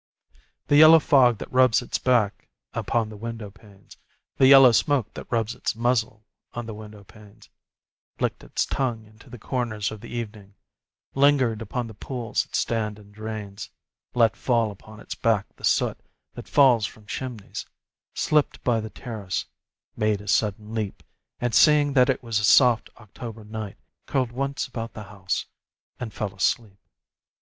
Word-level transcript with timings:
The 0.65 0.77
yellow 0.77 0.97
fog 0.97 1.37
that 1.37 1.51
rubs 1.53 1.83
its 1.83 1.99
back 1.99 2.49
upon 2.73 3.09
the 3.09 3.15
window 3.15 3.51
panes, 3.51 3.97
The 4.37 4.47
yellow 4.47 4.71
smoke 4.71 5.13
that 5.13 5.31
rubs 5.31 5.53
its 5.53 5.75
muzzle 5.75 6.25
on 6.53 6.65
the 6.65 6.73
window 6.73 7.03
panes, 7.03 7.49
Licked 8.19 8.43
its 8.43 8.65
tongue 8.65 9.05
into 9.05 9.29
the 9.29 9.37
corners 9.37 9.91
of 9.91 10.01
the 10.01 10.09
evening, 10.09 10.55
Lingered 11.13 11.61
upon 11.61 11.85
the 11.85 11.93
pools 11.93 12.41
that 12.45 12.55
stand 12.55 12.97
in 12.97 13.11
drains, 13.11 13.69
Let 14.15 14.35
fall 14.35 14.71
upon 14.71 14.99
its 14.99 15.13
back 15.13 15.45
the 15.55 15.63
soot 15.63 15.99
that 16.33 16.49
falls 16.49 16.87
from 16.87 17.05
chimneys, 17.05 17.67
Slipped 18.15 18.63
by 18.63 18.79
the 18.79 18.89
terrace, 18.89 19.45
made 19.95 20.19
a 20.19 20.27
sudden 20.27 20.73
leap, 20.73 21.03
And 21.39 21.53
seeing 21.53 21.93
that 21.93 22.09
it 22.09 22.23
was 22.23 22.39
a 22.39 22.43
soft 22.43 22.89
October 22.97 23.43
night, 23.45 23.77
Curled 24.07 24.31
once 24.31 24.65
about 24.65 24.95
the 24.95 25.03
house, 25.03 25.45
and 25.99 26.11
fell 26.11 26.33
asleep. 26.33 26.79